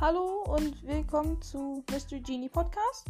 Hallo 0.00 0.44
und 0.48 0.82
willkommen 0.86 1.42
zu 1.42 1.84
Mystery 1.90 2.20
Genie 2.20 2.48
Podcast. 2.48 3.06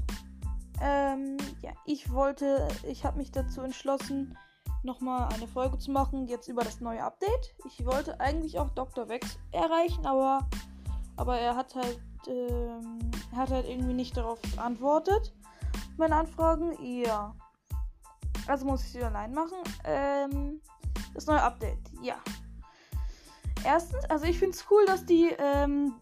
Ähm, 0.82 1.36
ja, 1.62 1.70
ich 1.86 2.10
wollte, 2.10 2.66
ich 2.82 3.04
habe 3.04 3.18
mich 3.18 3.30
dazu 3.30 3.60
entschlossen, 3.60 4.36
nochmal 4.82 5.32
eine 5.32 5.46
Folge 5.46 5.78
zu 5.78 5.92
machen, 5.92 6.26
jetzt 6.26 6.48
über 6.48 6.64
das 6.64 6.80
neue 6.80 7.00
Update. 7.00 7.54
Ich 7.64 7.86
wollte 7.86 8.18
eigentlich 8.18 8.58
auch 8.58 8.70
Dr. 8.70 9.08
Vex 9.08 9.38
erreichen, 9.52 10.04
aber, 10.04 10.48
aber 11.14 11.38
er 11.38 11.54
hat 11.54 11.76
halt, 11.76 12.00
ähm, 12.26 12.98
er 13.30 13.38
hat 13.38 13.50
halt 13.50 13.68
irgendwie 13.68 13.94
nicht 13.94 14.16
darauf 14.16 14.42
geantwortet. 14.42 15.32
Meine 15.96 16.16
Anfragen, 16.16 16.76
ja. 16.84 17.36
Also 18.48 18.66
muss 18.66 18.82
ich 18.82 18.90
sie 18.90 19.04
allein 19.04 19.32
machen. 19.32 19.58
Ähm, 19.84 20.60
das 21.14 21.26
neue 21.26 21.40
Update, 21.40 21.78
ja. 22.02 22.16
Erstens, 23.64 24.04
also 24.06 24.24
ich 24.24 24.40
finde 24.40 24.56
es 24.56 24.64
cool, 24.72 24.84
dass 24.86 25.04
die 25.04 25.30
ähm, 25.38 25.94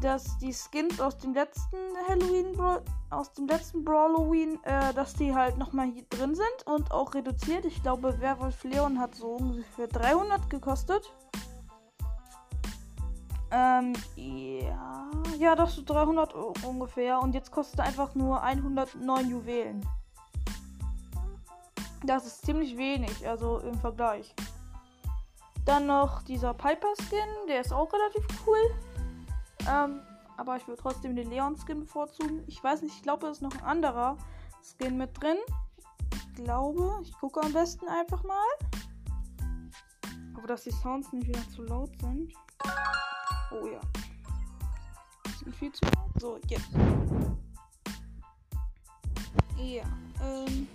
dass 0.00 0.38
die 0.38 0.52
Skins 0.52 1.00
aus 1.00 1.18
dem 1.18 1.34
letzten 1.34 1.76
Halloween, 2.08 2.56
aus 3.10 3.32
dem 3.32 3.46
letzten 3.46 3.84
Brawloween, 3.84 4.62
äh, 4.64 4.92
dass 4.94 5.14
die 5.14 5.34
halt 5.34 5.58
nochmal 5.58 5.86
hier 5.86 6.04
drin 6.10 6.34
sind 6.34 6.66
und 6.66 6.90
auch 6.90 7.14
reduziert. 7.14 7.64
Ich 7.64 7.82
glaube, 7.82 8.20
Werwolf 8.20 8.64
Leon 8.64 8.98
hat 8.98 9.14
so 9.14 9.34
ungefähr 9.34 9.88
300 9.88 10.48
gekostet. 10.50 11.12
Ähm, 13.50 13.92
ja, 14.16 15.10
ja, 15.38 15.54
das 15.54 15.76
ist 15.76 15.84
300 15.84 16.34
ungefähr. 16.64 17.20
Und 17.20 17.34
jetzt 17.34 17.50
kostet 17.50 17.80
er 17.80 17.84
einfach 17.84 18.14
nur 18.14 18.42
109 18.42 19.28
Juwelen. 19.28 19.86
Das 22.04 22.26
ist 22.26 22.44
ziemlich 22.44 22.76
wenig, 22.76 23.28
also 23.28 23.58
im 23.58 23.78
Vergleich. 23.78 24.34
Dann 25.64 25.86
noch 25.86 26.22
dieser 26.22 26.54
Piper 26.54 26.92
Skin, 26.96 27.46
der 27.48 27.60
ist 27.60 27.72
auch 27.72 27.92
relativ 27.92 28.26
cool. 28.46 28.74
Ähm, 29.68 30.00
aber 30.36 30.56
ich 30.56 30.66
würde 30.66 30.80
trotzdem 30.80 31.14
den 31.14 31.30
Leon-Skin 31.30 31.80
bevorzugen. 31.80 32.42
Ich 32.46 32.62
weiß 32.62 32.82
nicht, 32.82 32.96
ich 32.96 33.02
glaube, 33.02 33.26
es 33.28 33.38
ist 33.38 33.42
noch 33.42 33.54
ein 33.54 33.62
anderer 33.62 34.16
Skin 34.62 34.96
mit 34.96 35.20
drin. 35.20 35.36
Ich 36.14 36.44
glaube, 36.44 36.98
ich 37.02 37.12
gucke 37.18 37.40
am 37.42 37.52
besten 37.52 37.86
einfach 37.88 38.22
mal. 38.24 38.46
Aber 40.36 40.46
dass 40.46 40.64
die 40.64 40.72
Sounds 40.72 41.12
nicht 41.12 41.28
wieder 41.28 41.48
zu 41.50 41.62
laut 41.62 41.90
sind. 42.00 42.32
Oh 43.52 43.66
ja. 43.66 43.80
Sind 45.38 45.54
viel 45.54 45.72
zu 45.72 45.84
laut. 45.84 46.20
So, 46.20 46.38
jetzt. 46.48 46.70
Ja, 49.58 49.84
ähm. 50.22 50.66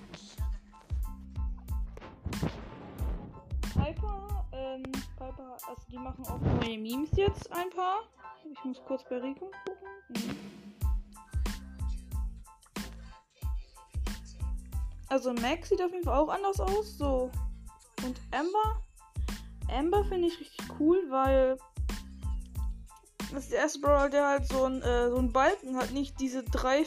Piper, 3.73 4.45
ähm, 4.53 4.83
Piper, 5.17 5.57
also 5.67 5.81
die 5.91 5.97
machen 5.97 6.25
auch 6.27 6.39
neue 6.39 6.77
Memes 6.77 7.09
jetzt 7.15 7.51
ein 7.51 7.69
paar. 7.71 8.03
Ich 8.51 8.63
muss 8.63 8.81
kurz 8.85 9.03
bei 9.09 9.17
Rico 9.17 9.51
gucken. 9.65 9.87
Mhm. 10.09 10.47
Also 15.09 15.33
Max 15.33 15.69
sieht 15.69 15.81
auf 15.81 15.91
jeden 15.91 16.03
Fall 16.03 16.17
auch 16.17 16.29
anders 16.29 16.59
aus. 16.59 16.97
So. 16.97 17.31
Und 18.05 18.19
Amber. 18.31 18.81
Amber 19.69 20.03
finde 20.05 20.27
ich 20.27 20.39
richtig 20.39 20.65
cool, 20.79 21.01
weil 21.09 21.57
das 23.31 23.43
ist 23.43 23.51
der 23.51 23.59
erste 23.59 23.79
Brawler, 23.79 24.09
der 24.09 24.27
halt 24.27 24.47
so 24.47 24.65
ein, 24.65 24.81
äh, 24.81 25.09
so 25.09 25.21
Balken 25.21 25.75
hat. 25.75 25.91
Nicht 25.91 26.19
diese 26.19 26.43
drei 26.43 26.85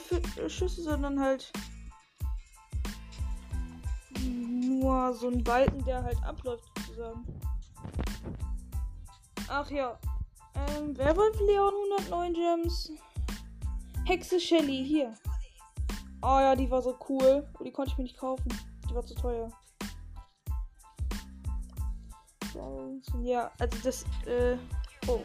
Schüsse, 0.48 0.82
sondern 0.82 1.20
halt 1.20 1.52
nur 4.20 5.14
so 5.14 5.28
ein 5.28 5.42
Balken, 5.42 5.84
der 5.84 6.02
halt 6.02 6.22
abläuft 6.22 6.64
sozusagen. 6.76 7.24
Ach 9.48 9.70
ja, 9.70 9.98
ähm, 10.54 10.96
Werwolf 10.96 11.38
Leon 11.40 11.72
109 12.08 12.34
Gems. 12.34 12.92
Hexe 14.04 14.40
Shelly, 14.40 14.84
hier. 14.84 15.14
Oh 16.22 16.38
ja, 16.40 16.54
die 16.54 16.70
war 16.70 16.82
so 16.82 16.96
cool. 17.08 17.46
Oh, 17.58 17.64
die 17.64 17.72
konnte 17.72 17.92
ich 17.92 17.98
mir 17.98 18.04
nicht 18.04 18.18
kaufen. 18.18 18.48
Die 18.88 18.94
war 18.94 19.04
zu 19.04 19.14
teuer. 19.14 19.50
Ja, 23.22 23.50
also 23.58 23.78
das, 23.82 24.04
äh, 24.26 24.56
oh. 25.06 25.20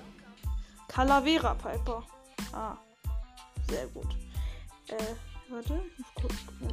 Calavera 0.88 1.54
Piper. 1.56 2.04
Ah. 2.54 2.78
Sehr 3.68 3.88
gut. 3.88 4.16
Äh, 4.88 5.16
warte. 5.50 5.82
Ich 5.98 6.22
kurz 6.22 6.36
gucken, 6.46 6.72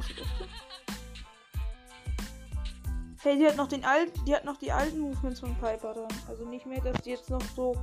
Hey, 3.21 3.37
die 3.37 3.47
hat 3.47 3.55
noch 3.55 3.69
den 3.69 3.85
alten, 3.85 4.25
die 4.25 4.35
hat 4.35 4.43
noch 4.43 4.57
die 4.57 4.71
alten 4.71 4.99
Movements 4.99 5.39
von 5.39 5.55
Piper 5.55 5.93
dran. 5.93 6.07
Also 6.27 6.45
nicht 6.45 6.65
mehr, 6.65 6.81
dass 6.81 7.01
die 7.03 7.11
jetzt 7.11 7.29
noch 7.29 7.41
so 7.55 7.73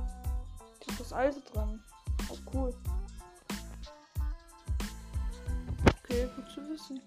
da 0.85 0.91
ist 0.91 0.99
das 0.99 1.13
alte 1.13 1.41
dran. 1.41 1.83
Oh, 2.29 2.37
cool. 2.53 2.73
Okay, 6.03 6.27
gut 6.35 6.49
zu 6.49 6.69
wissen. 6.69 7.01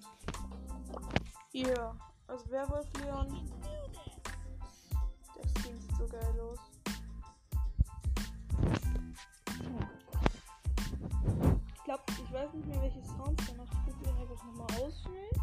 Ja, 1.52 1.68
yeah. 1.68 1.96
also 2.28 2.50
Werwolf 2.50 2.86
Leon. 3.00 3.50
Das 5.42 5.54
Ding 5.62 5.78
sieht 5.80 5.96
so 5.96 6.06
geil 6.06 6.40
aus. 6.40 6.58
Ich 11.74 11.84
glaube, 11.84 12.02
ich 12.08 12.32
weiß 12.32 12.52
nicht 12.54 12.66
mehr, 12.66 12.82
welche 12.82 13.02
Sounds 13.02 13.46
der 13.46 13.56
macht. 13.56 13.72
Ich 13.86 14.08
ihn 14.08 14.16
einfach 14.16 14.44
nochmal 14.44 14.66
auswählen. 14.82 15.42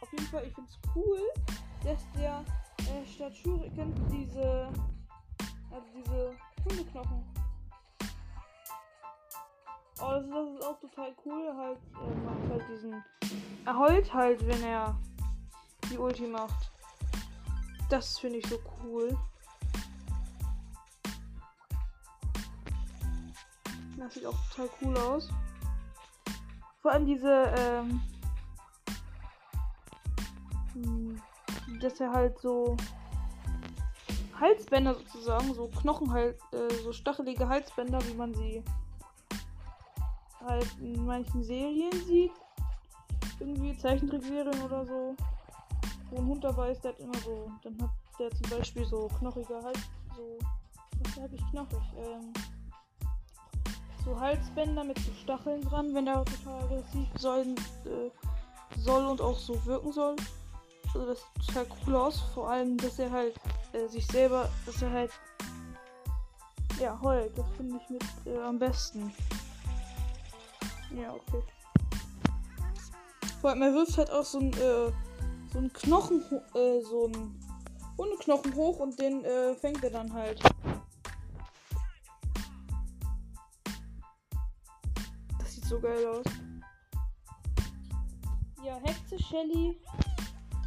Auf 0.00 0.12
jeden 0.12 0.26
Fall, 0.26 0.46
ich 0.46 0.54
finde 0.54 0.70
es 0.70 0.78
cool, 0.94 1.20
dass 1.84 2.00
der 2.16 2.44
äh, 2.78 3.06
statt 3.06 3.36
Shuriken 3.36 3.94
diese, 4.08 4.68
also 5.70 5.86
diese 5.94 6.36
Hundeknochen. 6.64 7.24
Oh, 10.00 10.10
das, 10.10 10.24
das, 10.28 10.48
ist 10.48 10.64
auch 10.64 10.80
total 10.80 11.14
cool. 11.24 11.54
Halt, 11.56 11.78
er 11.94 12.16
macht 12.16 12.50
halt 12.50 12.68
diesen. 12.68 13.04
Er 13.64 13.78
heult 13.78 14.12
halt, 14.12 14.46
wenn 14.46 14.62
er 14.64 14.98
die 15.90 15.98
Ulti 15.98 16.26
macht. 16.26 16.72
Das 17.88 18.18
finde 18.18 18.38
ich 18.38 18.46
so 18.46 18.58
cool. 18.82 19.16
Das 23.96 24.14
sieht 24.14 24.26
auch 24.26 24.36
total 24.50 24.70
cool 24.80 24.98
aus. 24.98 25.30
Vor 26.80 26.90
allem 26.90 27.06
diese, 27.06 27.54
ähm, 27.56 28.02
hm, 30.72 31.22
dass 31.80 32.00
er 32.00 32.10
halt 32.10 32.36
so 32.40 32.76
Halsbänder 34.42 34.94
sozusagen, 34.94 35.54
so 35.54 35.68
Knochen 35.68 36.12
halt, 36.12 36.36
äh, 36.52 36.74
so 36.82 36.92
stachelige 36.92 37.48
Halsbänder, 37.48 37.98
wie 38.08 38.14
man 38.14 38.34
sie 38.34 38.62
halt 40.44 40.66
in 40.80 41.06
manchen 41.06 41.44
Serien 41.44 41.92
sieht. 42.06 42.32
Irgendwie 43.38 43.76
Zeichentrickserien 43.78 44.60
oder 44.62 44.84
so. 44.84 45.16
Wo 46.10 46.16
ein 46.18 46.26
Hund 46.26 46.44
dabei 46.44 46.72
ist, 46.72 46.82
der 46.82 46.92
hat 46.92 47.00
immer 47.00 47.18
so, 47.24 47.50
dann 47.62 47.80
hat 47.80 47.90
der 48.18 48.30
zum 48.30 48.50
Beispiel 48.50 48.84
so 48.84 49.08
knochige 49.18 49.54
Hals, 49.62 49.80
so, 50.16 50.38
was 51.02 51.14
sag 51.14 51.32
ich 51.32 51.50
knochig, 51.50 51.78
ähm, 51.96 52.32
so 54.04 54.18
Halsbänder 54.18 54.84
mit 54.84 54.98
so 54.98 55.12
Stacheln 55.22 55.62
dran, 55.62 55.94
wenn 55.94 56.06
der 56.06 56.24
total 56.24 56.64
aggressiv 56.64 57.08
soll, 57.16 57.40
äh, 57.86 58.78
soll 58.78 59.04
und 59.06 59.20
auch 59.20 59.38
so 59.38 59.64
wirken 59.64 59.92
soll. 59.92 60.16
Also 60.94 61.06
das 61.06 61.18
sieht 61.18 61.46
total 61.46 61.66
cool 61.86 61.96
aus, 61.96 62.20
vor 62.34 62.50
allem, 62.50 62.76
dass 62.76 62.98
er 62.98 63.10
halt 63.10 63.34
äh, 63.72 63.88
sich 63.88 64.06
selber, 64.06 64.48
dass 64.66 64.82
er 64.82 64.90
halt 64.90 65.10
ja 66.80 66.98
heult. 67.00 67.36
Das 67.36 67.46
finde 67.56 67.80
ich 67.82 67.90
mit 67.90 68.04
äh, 68.26 68.38
am 68.38 68.58
besten. 68.58 69.12
Ja, 70.94 71.12
okay. 71.12 71.42
Vor 73.40 73.50
allem, 73.50 73.62
er 73.62 73.72
wirft 73.72 73.96
halt 73.98 74.10
auch 74.10 74.24
so 74.24 74.38
ein, 74.38 74.52
äh, 74.52 74.92
so 75.52 75.58
ein 75.58 75.72
Knochen, 75.72 76.22
äh, 76.54 76.80
so 76.80 77.06
ein 77.08 77.40
Hundeknochen 77.98 78.54
hoch 78.54 78.78
und 78.78 78.98
den 79.00 79.24
äh, 79.24 79.54
fängt 79.54 79.82
er 79.84 79.90
dann 79.90 80.12
halt. 80.12 80.40
Das 85.38 85.54
sieht 85.54 85.64
so 85.64 85.80
geil 85.80 86.06
aus. 86.06 86.24
Ja, 88.64 88.76
Hexe 88.84 89.18
Shelly 89.18 89.76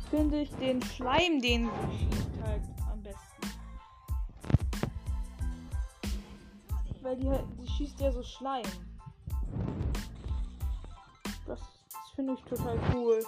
finde 0.09 0.41
ich 0.41 0.51
den 0.55 0.81
Schleim, 0.81 1.41
den 1.41 1.69
weil 7.05 7.17
die, 7.17 7.29
die 7.61 7.71
schießt 7.71 7.99
ja 7.99 8.11
so 8.11 8.23
Schleim. 8.23 8.65
Das, 11.45 11.59
das 11.59 12.11
finde 12.15 12.33
ich 12.33 12.41
total 12.45 12.79
cool. 12.95 13.23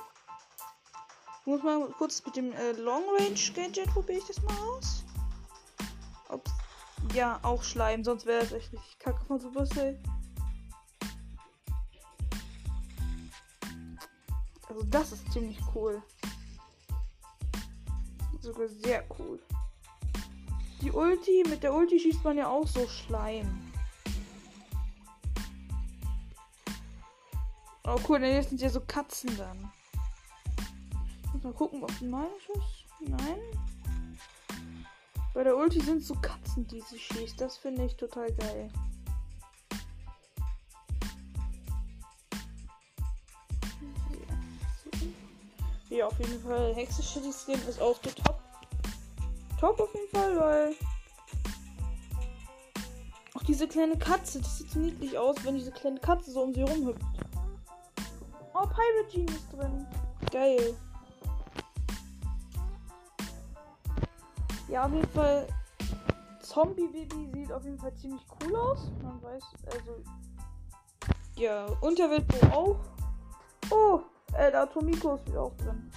Ich 1.41 1.45
muss 1.45 1.61
mal 1.61 1.87
kurz 1.97 2.25
mit 2.25 2.35
dem 2.35 2.51
äh, 2.53 2.71
Long 2.71 3.03
Range 3.17 3.39
Gadget 3.55 3.87
probiere 3.93 4.17
ich 4.17 4.25
das 4.25 4.41
mal 4.41 4.57
aus. 4.57 5.03
Ob, 6.29 6.43
ja, 7.13 7.39
auch 7.43 7.63
Schleim, 7.63 8.03
sonst 8.03 8.25
wäre 8.25 8.41
das 8.41 8.51
echt 8.51 8.73
richtig 8.73 8.99
kacke 8.99 9.23
von 9.25 9.39
Supercell. 9.39 10.01
Also 14.67 14.83
das 14.89 15.11
ist 15.11 15.31
ziemlich 15.31 15.59
cool. 15.75 16.01
Sogar 18.41 18.67
sehr 18.67 19.05
cool. 19.19 19.39
Die 20.81 20.91
Ulti, 20.91 21.43
mit 21.47 21.61
der 21.63 21.73
Ulti 21.73 21.99
schießt 21.99 22.23
man 22.23 22.37
ja 22.37 22.47
auch 22.47 22.67
so 22.67 22.87
Schleim. 22.87 23.66
Oh 27.89 27.97
cool, 28.09 28.21
jetzt 28.21 28.49
sind 28.49 28.59
ja 28.59 28.69
so 28.69 28.81
Katzen 28.81 29.37
dann. 29.37 29.71
Muss 31.31 31.41
mal 31.41 31.53
gucken, 31.53 31.81
ob 31.83 32.01
mein 32.01 32.27
Schuss. 32.45 32.83
Nein. 32.99 33.39
Bei 35.33 35.45
der 35.45 35.55
Ulti 35.55 35.79
sind 35.79 36.03
so 36.03 36.13
Katzen, 36.15 36.67
die 36.67 36.81
sie 36.81 36.99
schießt. 36.99 37.39
Das 37.39 37.57
finde 37.57 37.85
ich 37.85 37.95
total 37.95 38.29
geil. 38.33 38.69
Ja, 45.89 46.07
auf 46.07 46.19
jeden 46.19 46.41
Fall. 46.41 46.75
Hexe 46.75 47.01
Shitty 47.01 47.29
ist 47.29 47.81
auch 47.81 47.97
der 47.99 48.15
Top. 48.15 48.41
Top 49.61 49.79
auf 49.79 49.93
jeden 49.93 50.09
Fall, 50.09 50.37
weil. 50.37 50.75
Auch 53.33 53.43
diese 53.43 53.65
kleine 53.65 53.97
Katze, 53.97 54.41
das 54.41 54.57
sieht 54.57 54.71
so 54.71 54.79
niedlich 54.79 55.17
aus, 55.17 55.37
wenn 55.43 55.55
diese 55.55 55.71
kleine 55.71 56.01
Katze 56.01 56.31
so 56.31 56.41
um 56.41 56.53
sie 56.53 56.63
rumhüpft. 56.63 57.16
Oh, 58.59 58.65
Pirate 58.65 59.07
Gene 59.11 59.31
ist 59.31 59.53
drin. 59.53 59.85
Geil. 60.31 60.75
Ja, 64.67 64.85
auf 64.85 64.93
jeden 64.93 65.07
Fall. 65.09 65.47
Zombie 66.41 66.87
Baby 66.87 67.29
sieht 67.33 67.51
auf 67.51 67.63
jeden 67.63 67.77
Fall 67.77 67.93
ziemlich 67.95 68.25
cool 68.41 68.55
aus. 68.55 68.89
Man 69.03 69.21
weiß, 69.21 69.43
also. 69.65 70.03
Ja, 71.35 71.67
Unterwelt 71.81 72.25
auch. 72.51 72.77
Oh, 73.69 73.99
äh, 74.33 74.49
der 74.49 74.63
Atomiko 74.63 75.15
ist 75.15 75.27
wieder 75.27 75.43
auch 75.43 75.55
drin. 75.57 75.91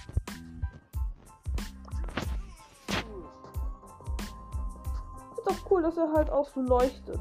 Ist 5.37 5.47
auch 5.49 5.71
cool, 5.71 5.81
dass 5.81 5.97
er 5.97 6.11
halt 6.13 6.29
auch 6.29 6.47
so 6.47 6.61
leuchtet. 6.61 7.19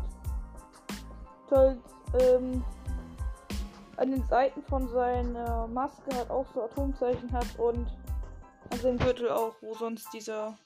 Halt, 1.50 1.78
ähm, 2.20 2.62
an 4.00 4.10
den 4.10 4.26
Seiten 4.28 4.62
von 4.62 4.88
seiner 4.88 5.66
Maske 5.66 6.14
halt 6.16 6.30
auch 6.30 6.46
so 6.54 6.62
Atomzeichen 6.62 7.30
hat 7.32 7.46
und 7.58 7.86
an 8.70 8.78
seinem 8.80 8.98
Gürtel 8.98 9.30
auch, 9.30 9.54
wo 9.60 9.74
sonst 9.74 10.08
dieser 10.14 10.56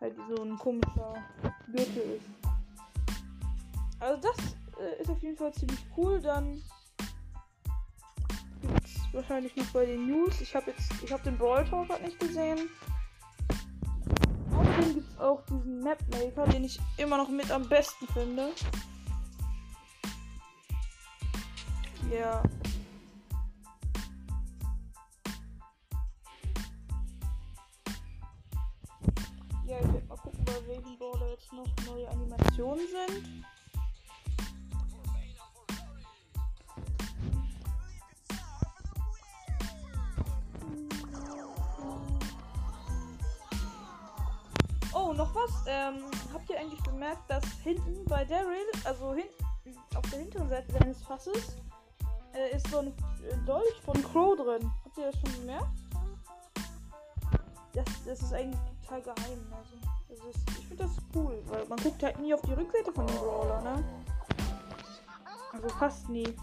halt 0.00 0.16
so 0.34 0.42
ein 0.42 0.56
komischer 0.56 1.14
Gürtel 1.66 2.18
ist. 2.18 2.26
Also 4.00 4.20
das 4.22 4.56
äh, 4.80 5.02
ist 5.02 5.10
auf 5.10 5.22
jeden 5.22 5.36
Fall 5.36 5.52
ziemlich 5.52 5.84
cool. 5.94 6.22
Dann 6.22 6.62
gibt's 8.62 9.00
wahrscheinlich 9.12 9.54
noch 9.54 9.66
bei 9.66 9.84
den 9.84 10.06
News. 10.06 10.40
Ich 10.40 10.56
habe 10.56 10.70
jetzt, 10.70 10.90
ich 11.02 11.12
habe 11.12 11.22
den 11.22 11.36
Brawl 11.36 11.66
Talk 11.66 11.90
halt 11.90 12.02
nicht 12.02 12.18
gesehen. 12.18 12.70
Außerdem 14.56 14.94
gibt 14.94 15.10
es 15.10 15.20
auch 15.20 15.42
diesen 15.42 15.80
Map 15.80 15.98
Maker, 16.12 16.46
den 16.46 16.64
ich 16.64 16.80
immer 16.96 17.18
noch 17.18 17.28
mit 17.28 17.50
am 17.50 17.68
besten 17.68 18.06
finde. 18.08 18.52
Ja. 22.10 22.42
Ja, 29.66 29.78
ich 29.80 29.92
werde 29.92 30.06
mal 30.06 30.16
gucken, 30.16 30.44
bei 30.44 30.66
welchen 30.68 30.98
Brawler 30.98 31.30
jetzt 31.30 31.52
noch 31.52 31.66
neue 31.86 32.08
Animationen 32.08 32.86
sind. 32.86 33.44
Oh, 44.92 45.12
noch 45.12 45.34
was. 45.34 45.50
Ähm, 45.66 46.04
habt 46.32 46.48
ihr 46.50 46.60
eigentlich 46.60 46.82
bemerkt, 46.82 47.28
dass 47.28 47.44
hinten 47.62 48.04
bei 48.04 48.24
Daryl, 48.24 48.66
also 48.84 49.14
hinten 49.14 49.44
auf 49.96 50.08
der 50.10 50.20
hinteren 50.20 50.48
Seite 50.48 50.72
seines 50.72 51.02
Fasses, 51.02 51.56
äh, 52.34 52.56
ist 52.56 52.68
so 52.68 52.78
ein 52.78 52.88
äh, 52.88 53.36
Dolch 53.46 53.80
von 53.84 54.02
Crow 54.02 54.36
drin. 54.36 54.70
Habt 54.84 54.98
ihr 54.98 55.10
das 55.10 55.20
schon 55.20 55.40
bemerkt? 55.40 55.68
Das, 57.72 57.84
das 58.04 58.22
ist 58.22 58.32
eigentlich 58.32 58.60
total 58.82 59.02
geheim. 59.02 59.52
Also, 59.52 59.74
das 60.08 60.36
ist, 60.36 60.50
ich 60.50 60.66
finde 60.66 60.84
das 60.84 60.92
cool, 61.14 61.42
weil 61.46 61.66
man 61.66 61.78
guckt 61.78 62.02
halt 62.02 62.18
nie 62.20 62.32
auf 62.34 62.42
die 62.42 62.52
Rückseite 62.52 62.92
von 62.92 63.06
dem 63.06 63.16
Brawler, 63.16 63.60
ne? 63.62 63.84
Also 65.52 65.68
fast 65.68 66.08
nie. 66.08 66.36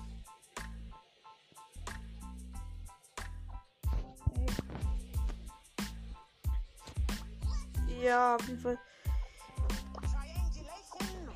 Ja, 8.01 8.35
auf 8.35 8.47
jeden 8.47 8.59
Fall. 8.59 8.79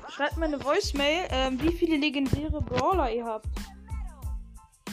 Schreibt 0.08 0.36
mir 0.38 0.46
eine 0.46 0.64
Voicemail, 0.64 1.28
ähm, 1.30 1.60
wie 1.60 1.72
viele 1.72 1.96
legendäre 1.96 2.60
Brawler 2.60 3.12
ihr 3.12 3.24
habt. 3.24 3.46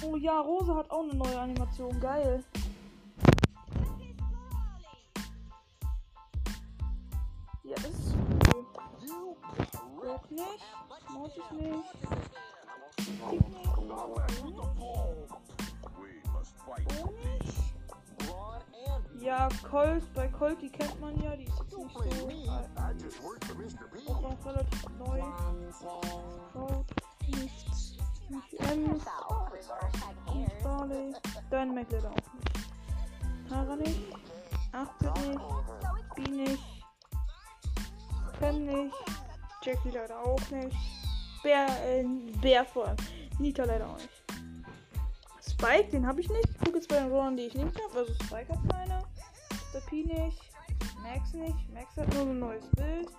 Oh 0.05 0.17
ja, 0.17 0.41
Rose 0.41 0.75
hat 0.75 0.91
auch 0.91 1.03
eine 1.03 1.13
neue 1.15 1.39
Animation. 1.39 1.97
Geil. 2.00 2.44
Ja, 7.63 7.75
das 7.75 7.85
ist 7.85 8.15
cool. 8.53 8.65
Rock 10.05 10.29
nicht. 10.31 10.41
Nicht. 10.41 10.63
Tick 11.35 11.51
nicht. 11.51 11.73
Oh 13.79 14.19
nicht. 17.23 17.63
Ja, 19.21 19.47
Colt, 19.69 20.03
bei 20.13 20.27
Colt, 20.27 20.61
die 20.61 20.69
kennt 20.69 20.99
man 20.99 21.15
ja, 21.21 21.33
die 21.38 21.45
ist 21.45 21.57
jetzt 21.59 21.77
nicht 21.77 21.94
so. 21.94 21.99
Auch 24.13 24.21
noch 24.21 24.45
relativ 24.45 24.85
neu. 24.99 25.21
Colt, 26.51 26.85
nichts. 27.27 27.94
Nicht 28.29 28.53
Ems. 28.59 29.06
Barley. 30.83 31.13
Dynamite 31.50 31.95
leider 31.95 32.12
auch 32.12 32.33
nicht. 32.33 33.50
Tara 33.50 33.75
nicht. 33.75 34.00
8-Bit 34.74 35.27
nicht. 35.27 36.15
B 36.15 36.21
nicht. 36.31 36.63
Pam 38.39 38.65
nicht. 38.65 38.95
Jackie 39.63 39.91
leider 39.91 40.19
auch 40.19 40.50
nicht. 40.50 40.75
Bär, 41.41 41.68
äh, 41.85 42.03
Bär 42.41 42.65
vor 42.65 42.88
allem. 42.88 42.97
Nita 43.39 43.63
leider 43.63 43.89
auch 43.89 43.97
nicht. 43.97 44.09
Spike, 45.47 45.89
den 45.91 46.06
habe 46.06 46.19
ich 46.19 46.30
nicht. 46.30 46.50
Ich 46.50 46.57
gucke 46.59 46.77
jetzt 46.77 46.89
bei 46.89 47.00
den 47.00 47.12
Rollern, 47.12 47.38
die 47.38 47.44
ich 47.44 47.56
nicht 47.56 47.80
habe. 47.81 48.00
Also 48.00 48.13
Spike 48.15 48.51
hat 48.51 48.69
keine. 48.69 49.03
Mr. 49.74 49.81
P 49.88 50.03
nicht. 50.03 50.41
Max 51.02 51.33
nicht. 51.33 51.73
Max 51.73 51.95
hat 51.95 52.13
nur 52.13 52.23
ein 52.23 52.40
neues 52.40 52.66
Bild. 52.75 53.09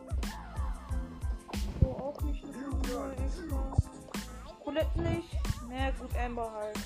So 1.80 1.88
auch 1.88 2.20
nicht. 2.22 2.44
Colette 4.62 5.00
nicht. 5.00 5.38
Na 5.68 5.90
gut, 5.92 6.14
Amber 6.16 6.52
halt. 6.52 6.78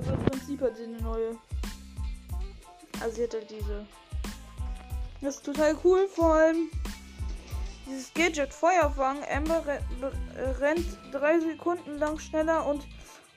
Also 0.00 0.14
im 0.14 0.24
Prinzip 0.24 0.62
hat 0.62 0.76
sie 0.76 0.84
eine 0.84 1.02
neue. 1.02 1.36
Also 3.00 3.16
sie 3.16 3.24
hat 3.24 3.34
halt 3.34 3.50
diese. 3.50 3.86
Das 5.20 5.36
ist 5.36 5.44
total 5.44 5.76
cool, 5.84 6.08
vor 6.08 6.32
allem 6.32 6.70
dieses 7.86 8.14
Gadget 8.14 8.54
Feuerfang. 8.54 9.18
Amber 9.30 9.62
rennt 10.58 10.86
drei 11.12 11.38
Sekunden 11.40 11.98
lang 11.98 12.18
schneller 12.18 12.64
und 12.66 12.86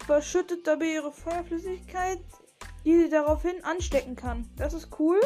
verschüttet 0.05 0.65
dabei 0.65 0.93
ihre 0.93 1.11
Feuerflüssigkeit, 1.11 2.19
die 2.85 2.97
sie 2.97 3.09
daraufhin 3.09 3.61
anstecken 3.65 4.15
kann. 4.15 4.49
Das 4.55 4.73
ist 4.73 4.87
cool. 4.99 5.19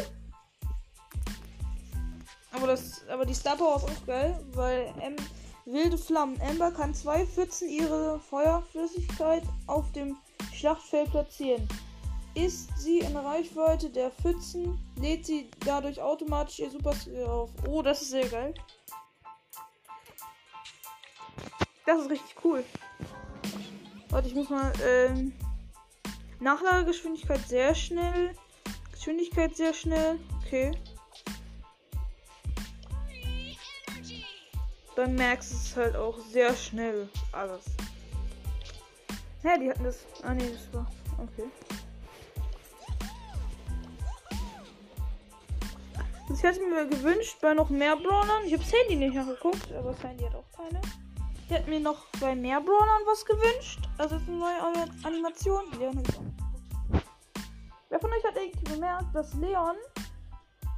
Aber 2.52 2.66
das, 2.66 3.08
aber 3.10 3.28
die 3.28 3.36
Star 3.36 3.58
Power 3.58 3.76
ist 3.76 3.84
auch 3.84 4.06
geil, 4.08 4.44
weil 4.54 4.92
M 5.02 5.16
wilde 5.66 6.00
Flammen. 6.00 6.42
Amber 6.42 6.72
kann 6.72 6.96
zwei 6.96 7.28
Pfützen 7.28 7.70
ihre 7.70 8.20
Feuerflüssigkeit 8.22 9.44
auf 9.68 9.92
dem 9.92 10.18
Schlachtfeld 10.54 11.12
platzieren. 11.12 11.68
Ist 12.36 12.70
sie 12.78 13.00
in 13.00 13.16
Reichweite 13.16 13.90
der 13.90 14.12
Pfützen, 14.12 14.78
lädt 15.00 15.26
sie 15.26 15.50
dadurch 15.66 16.00
automatisch 16.00 16.60
ihr 16.60 16.70
Super 16.70 16.94
Skill 16.94 17.26
auf. 17.26 17.50
Oh, 17.68 17.82
das 17.82 18.02
ist 18.02 18.12
sehr 18.12 18.28
geil. 18.28 18.54
Das 21.86 22.02
ist 22.02 22.10
richtig 22.10 22.36
cool. 22.44 22.64
Warte, 24.10 24.28
ich 24.28 24.36
muss 24.36 24.50
mal. 24.50 24.72
Ähm, 24.84 25.34
Nachladegeschwindigkeit 26.40 27.48
sehr 27.48 27.74
schnell. 27.74 28.36
Geschwindigkeit 28.92 29.56
sehr 29.56 29.74
schnell. 29.74 30.20
Okay. 30.46 30.72
Beim 34.96 35.16
Max 35.16 35.52
ist 35.52 35.68
es 35.68 35.76
halt 35.76 35.96
auch 35.96 36.18
sehr 36.32 36.56
schnell 36.56 37.10
alles. 37.32 37.66
Hä, 39.48 39.58
die 39.60 39.70
hatten 39.70 39.86
das. 39.86 40.06
Ah 40.24 40.34
ne, 40.34 40.44
das 40.44 40.74
war. 40.74 40.86
Okay. 41.20 41.50
Das 46.28 46.44
hätte 46.44 46.60
ich 46.60 46.70
mir 46.70 46.86
gewünscht 46.86 47.38
bei 47.42 47.54
noch 47.54 47.70
mehr 47.70 47.96
Brawlern. 47.96 48.44
Ich 48.46 48.52
habe 48.52 48.64
Sandy 48.64 48.98
nicht 48.98 49.16
nachgeguckt, 49.16 49.72
aber 49.72 49.94
Sandy 49.94 50.26
hat 50.26 50.36
auch 50.36 50.52
keine. 50.52 50.82
Ich 51.46 51.50
hätte 51.50 51.70
mir 51.70 51.80
noch 51.80 52.08
bei 52.20 52.36
mehr 52.36 52.60
Brawlern 52.60 53.04
was 53.06 53.26
gewünscht. 53.26 53.80
Also 53.98 54.16
eine 54.16 54.38
neue 54.38 54.84
Animation. 55.06 55.64
Leon 55.80 55.98
habe 55.98 56.04
ich 56.10 56.18
auch 56.18 57.02
Wer 57.90 58.00
von 58.02 58.12
euch 58.12 58.24
hat 58.26 58.38
eigentlich 58.38 58.64
bemerkt, 58.66 59.16
dass 59.16 59.34
Leon 59.36 59.78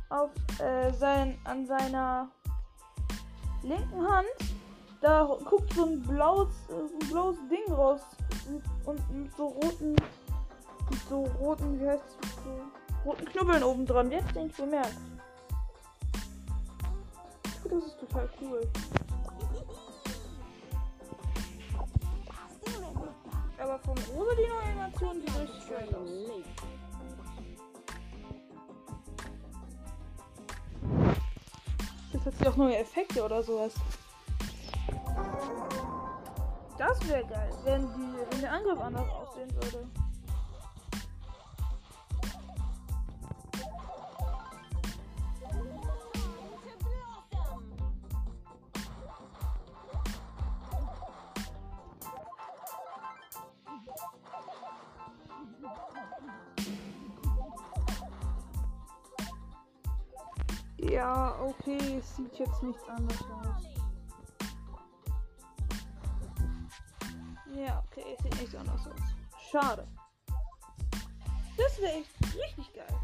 auf 0.09 0.29
äh, 0.59 0.93
sein, 0.93 1.39
an 1.45 1.65
seiner 1.65 2.29
linken 3.63 4.07
Hand 4.07 4.27
Da 5.01 5.37
guckt 5.45 5.73
so 5.73 5.85
ein 5.85 6.01
blaues, 6.01 6.49
äh, 6.67 6.87
so 6.87 6.99
ein 6.99 7.09
blaues 7.09 7.37
Ding 7.49 7.73
raus. 7.73 8.01
Und, 8.47 8.63
und 8.85 9.23
mit 9.23 9.35
so 9.35 9.47
roten. 9.47 9.95
Mit 10.89 10.99
so 11.07 11.23
roten, 11.39 11.79
wie 11.79 11.87
heißt 11.87 12.03
es? 12.21 12.35
So 12.43 13.09
roten 13.09 13.25
Knubbeln 13.25 13.63
oben 13.63 13.85
dran. 13.85 14.11
Jetzt 14.11 14.35
den 14.35 14.47
ich 14.47 14.55
bemerkt. 14.55 14.97
Das 17.63 17.83
ist 17.83 17.99
total 17.99 18.29
cool. 18.41 18.61
Aber 23.59 23.79
von 23.79 23.97
Rosa 24.15 24.31
die 24.35 24.49
neue 24.49 24.61
Animation 24.61 25.21
sieht 25.21 25.39
richtig 25.39 25.63
schön 25.63 25.95
aus. 25.95 26.09
Jetzt 32.11 32.25
hat 32.25 32.33
sie 32.37 32.47
auch 32.47 32.55
neue 32.55 32.77
Effekte 32.77 33.23
oder 33.23 33.43
sowas. 33.43 33.73
Das 36.79 36.97
wäre 37.09 37.25
geil, 37.25 37.49
wenn, 37.65 37.81
die, 37.93 38.31
wenn 38.31 38.39
der 38.39 38.53
Angriff 38.53 38.79
anders 38.79 39.09
aussehen 39.09 39.53
würde. 39.53 39.85
Ja, 60.77 61.35
okay, 61.41 61.97
es 61.99 62.15
sieht 62.15 62.39
jetzt 62.39 62.63
nichts 62.63 62.87
anderes 62.87 63.21
aus. 63.21 63.78
Ja, 67.55 67.83
okay, 67.87 68.15
sieht 68.21 68.39
nichts 68.39 68.55
anderes 68.55 68.87
aus. 68.87 68.99
Schade. 69.51 69.87
Das 71.57 71.79
wäre 71.81 71.93
echt 71.93 72.09
richtig 72.23 72.73
geil. 72.73 72.95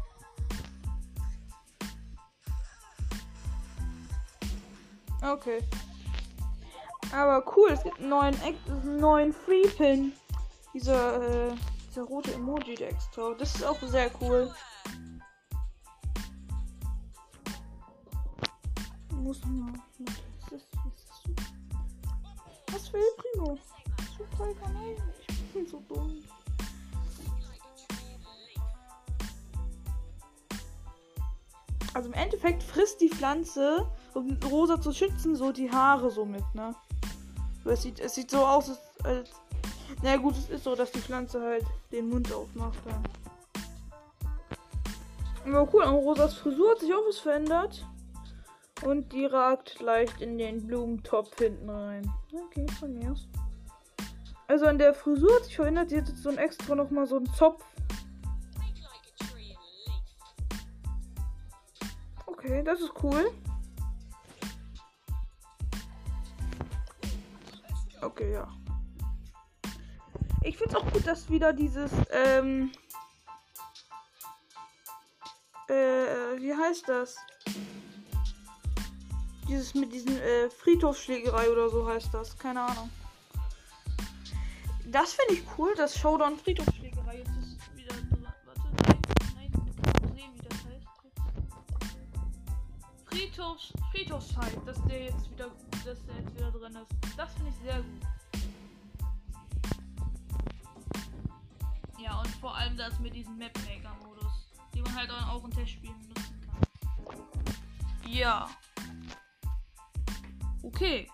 Okay. 5.22 5.62
Aber 7.12 7.44
cool, 7.56 7.70
es 7.70 7.82
gibt 7.82 7.98
einen 7.98 8.08
neuen, 8.08 8.40
einen 8.42 9.00
neuen 9.00 9.32
Free 9.32 9.66
Pin. 9.76 10.12
Dieser, 10.72 11.50
äh, 11.50 11.54
dieser 11.88 12.02
rote 12.02 12.34
Emoji 12.34 12.74
der 12.74 12.90
extra. 12.90 13.34
Das 13.34 13.54
ist 13.54 13.64
auch 13.64 13.80
sehr 13.82 14.10
cool. 14.20 14.52
Muss 19.12 19.42
man. 19.44 19.82
Was 19.98 20.62
ist, 20.62 20.68
was 22.68 22.84
so? 22.84 22.90
Für 22.90 22.98
El 22.98 23.04
Primo? 23.16 23.58
Super 24.46 24.60
Kanal. 24.60 24.96
Ich 25.28 25.52
bin 25.52 25.66
so 25.66 25.82
dumm. 25.88 26.22
Also 31.94 32.08
im 32.08 32.14
Endeffekt 32.14 32.62
frisst 32.62 33.00
die 33.00 33.08
Pflanze, 33.08 33.86
um 34.14 34.38
Rosa 34.50 34.80
zu 34.80 34.92
schützen, 34.92 35.34
so 35.34 35.50
die 35.50 35.70
Haare 35.70 36.10
so 36.10 36.24
mit, 36.24 36.44
ne? 36.54 36.74
Es 37.64 37.82
sieht, 37.82 37.98
es 37.98 38.14
sieht 38.14 38.30
so 38.30 38.44
aus, 38.44 38.68
als, 38.68 38.80
als. 39.04 39.30
Na 40.02 40.16
gut, 40.16 40.36
es 40.36 40.50
ist 40.50 40.64
so, 40.64 40.76
dass 40.76 40.92
die 40.92 41.00
Pflanze 41.00 41.40
halt 41.40 41.64
den 41.90 42.08
Mund 42.10 42.32
aufmacht 42.32 42.78
dann. 42.84 43.02
Aber 45.46 45.72
cool, 45.72 45.82
an 45.82 45.94
Rosas 45.94 46.34
Frisur 46.34 46.72
hat 46.72 46.80
sich 46.80 46.92
auch 46.92 47.08
was 47.08 47.18
verändert. 47.18 47.84
Und 48.84 49.12
die 49.12 49.24
ragt 49.24 49.80
leicht 49.80 50.20
in 50.20 50.36
den 50.36 50.66
Blumentopf 50.66 51.36
hinten 51.38 51.70
rein. 51.70 52.12
Okay, 52.30 52.66
von 52.78 52.92
mir 52.92 53.12
aus. 53.12 53.26
Also 54.48 54.66
an 54.66 54.78
der 54.78 54.94
Frisur 54.94 55.34
hat 55.34 55.44
sich 55.44 55.56
verändert. 55.56 55.90
Sie 55.90 55.96
hat 55.96 56.08
jetzt 56.08 56.22
so 56.22 56.30
ein 56.30 56.38
extra 56.38 56.74
nochmal 56.74 57.06
so 57.06 57.16
einen 57.16 57.32
Zopf. 57.34 57.64
Okay, 62.26 62.62
das 62.62 62.80
ist 62.80 62.92
cool. 63.02 63.32
Okay, 68.00 68.32
ja. 68.32 68.48
Ich 70.42 70.56
finde 70.56 70.76
es 70.76 70.80
auch 70.80 70.92
gut, 70.92 71.04
dass 71.06 71.28
wieder 71.28 71.52
dieses, 71.52 71.90
ähm, 72.12 72.70
äh, 75.68 76.40
wie 76.40 76.54
heißt 76.54 76.88
das? 76.88 77.16
Dieses 79.48 79.74
mit 79.74 79.92
diesen 79.92 80.16
äh, 80.20 80.48
Friedhofsschlägerei 80.50 81.50
oder 81.50 81.68
so 81.68 81.84
heißt 81.84 82.14
das. 82.14 82.38
Keine 82.38 82.62
Ahnung. 82.62 82.90
Das 84.96 85.12
finde 85.12 85.34
ich 85.34 85.42
cool, 85.58 85.74
dass 85.74 85.98
Showdown 85.98 86.38
Friedhofsschlägerei 86.38 87.18
jetzt 87.18 87.28
ist 87.36 87.76
wieder. 87.76 87.94
Warte, 88.46 88.62
nein, 88.86 88.98
nein, 89.34 89.52
sehen, 90.14 90.32
wie 90.32 90.48
das 90.48 90.56
heißt. 90.64 90.86
Friedhofs, 93.04 93.74
Friedhofsfight, 93.92 94.66
dass 94.66 94.82
der 94.84 95.02
jetzt 95.04 95.30
wieder, 95.30 95.50
dass 95.84 96.02
der 96.06 96.16
jetzt 96.16 96.34
wieder 96.34 96.50
drin 96.50 96.76
ist. 96.76 96.90
Das 97.14 97.30
finde 97.34 97.50
ich 97.50 97.56
sehr 97.56 97.82
gut. 97.82 98.06
Ja, 101.98 102.18
und 102.18 102.28
vor 102.28 102.56
allem 102.56 102.78
das 102.78 102.98
mit 102.98 103.14
diesem 103.14 103.36
Mapmaker-Modus, 103.36 104.48
den 104.74 104.82
man 104.82 104.94
halt 104.94 105.10
auch 105.10 105.44
in 105.44 105.50
Testspielen 105.50 106.08
nutzen 106.08 106.40
kann. 106.40 108.10
Ja. 108.10 108.48
Okay. 110.62 111.06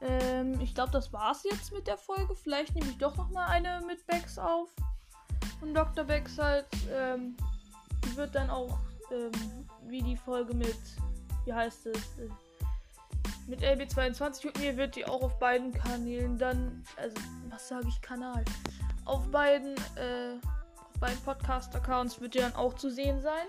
Ähm, 0.00 0.60
ich 0.60 0.74
glaube, 0.74 0.92
das 0.92 1.12
war's 1.12 1.44
jetzt 1.44 1.72
mit 1.72 1.86
der 1.86 1.98
Folge. 1.98 2.34
Vielleicht 2.34 2.74
nehme 2.74 2.90
ich 2.90 2.98
doch 2.98 3.16
noch 3.16 3.30
mal 3.30 3.46
eine 3.46 3.82
mit 3.86 4.06
Bex 4.06 4.38
auf. 4.38 4.70
Und 5.60 5.74
Dr. 5.74 6.04
Bex 6.04 6.38
halt 6.38 6.66
ähm, 6.92 7.36
wird 8.14 8.34
dann 8.34 8.50
auch 8.50 8.78
ähm, 9.10 9.32
wie 9.86 10.02
die 10.02 10.16
Folge 10.16 10.54
mit, 10.54 10.78
wie 11.44 11.52
heißt 11.52 11.86
es, 11.86 12.18
äh, 12.18 12.28
mit 13.48 13.62
LB22 13.62 14.46
und 14.46 14.60
mir 14.60 14.76
wird 14.76 14.94
die 14.94 15.06
auch 15.06 15.22
auf 15.22 15.38
beiden 15.38 15.72
Kanälen 15.72 16.38
dann, 16.38 16.84
also 16.96 17.16
was 17.48 17.66
sage 17.66 17.88
ich 17.88 18.00
Kanal, 18.02 18.44
auf 19.06 19.26
beiden, 19.30 19.74
äh, 19.96 20.34
auf 20.76 21.00
beiden 21.00 21.18
Podcast-Accounts 21.22 22.20
wird 22.20 22.34
die 22.34 22.40
dann 22.40 22.54
auch 22.54 22.74
zu 22.74 22.90
sehen 22.90 23.22
sein. 23.22 23.46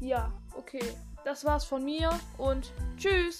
Ja, 0.00 0.32
okay. 0.56 0.82
Das 1.24 1.44
war's 1.44 1.64
von 1.64 1.84
mir 1.84 2.10
und 2.38 2.72
tschüss. 2.96 3.38